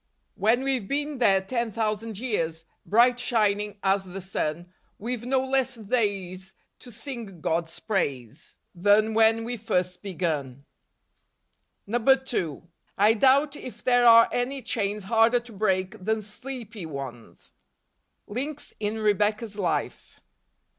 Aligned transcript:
"When 0.45 0.63
we've 0.63 0.87
been 0.87 1.19
there 1.19 1.41
ten 1.41 1.69
thousand 1.69 2.17
years, 2.17 2.65
Bright 2.87 3.19
shining 3.19 3.77
as 3.83 4.03
the 4.03 4.19
sun, 4.19 4.73
We've 4.97 5.25
no 5.27 5.39
less 5.45 5.75
days 5.75 6.55
to 6.79 6.89
sing 6.89 7.39
God's 7.39 7.79
praise. 7.79 8.55
Than 8.73 9.13
when 9.13 9.43
we 9.43 9.57
first 9.57 10.01
begun." 10.01 10.65
2. 11.87 12.67
I 12.97 13.13
doubt 13.13 13.55
if 13.55 13.83
there 13.83 14.07
are 14.07 14.27
any 14.31 14.63
chains 14.63 15.03
harder 15.03 15.39
to 15.41 15.53
break 15.53 16.03
than 16.03 16.23
sleepy 16.23 16.87
ones. 16.87 17.51
Links 18.25 18.73
in 18.79 18.97
Rebecca's 18.97 19.59
Life. 19.59 20.19